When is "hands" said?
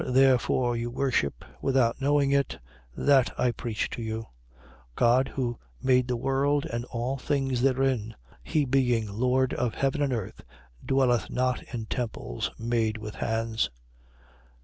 13.13-13.69